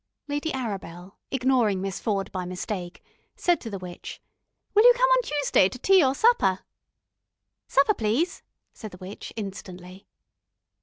[0.27, 3.03] Lady Arabel, ignoring Miss Ford by mistake,
[3.35, 4.19] said to the witch:
[4.73, 6.61] "Will you come on Tuesday to tea or supper?"
[7.67, 8.41] "Supper, please,"
[8.73, 10.07] said the witch instantly.